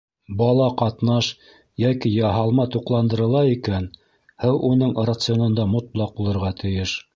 Бала 0.37 0.69
ҡатнаш 0.81 1.27
йәки 1.83 2.13
яһалма 2.13 2.65
туҡландырыла 2.77 3.45
икән, 3.51 3.87
һыу 4.47 4.59
уның 4.73 4.97
рационында 5.13 5.71
мотлаҡ 5.77 6.15
булырға 6.19 6.55
тейеш. 6.65 6.99